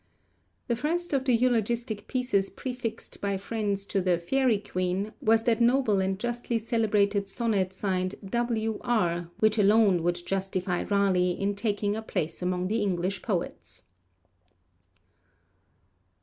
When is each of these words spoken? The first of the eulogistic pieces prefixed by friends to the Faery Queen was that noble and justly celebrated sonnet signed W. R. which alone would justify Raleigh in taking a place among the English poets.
The 0.67 0.75
first 0.75 1.13
of 1.13 1.25
the 1.25 1.35
eulogistic 1.35 2.07
pieces 2.07 2.49
prefixed 2.49 3.21
by 3.21 3.37
friends 3.37 3.85
to 3.85 4.01
the 4.01 4.17
Faery 4.17 4.57
Queen 4.57 5.13
was 5.21 5.43
that 5.43 5.61
noble 5.61 6.01
and 6.01 6.17
justly 6.17 6.57
celebrated 6.57 7.29
sonnet 7.29 7.71
signed 7.71 8.15
W. 8.25 8.79
R. 8.83 9.29
which 9.41 9.59
alone 9.59 10.01
would 10.01 10.25
justify 10.25 10.81
Raleigh 10.85 11.39
in 11.39 11.53
taking 11.55 11.95
a 11.95 12.01
place 12.01 12.41
among 12.41 12.67
the 12.67 12.81
English 12.81 13.21
poets. 13.21 13.83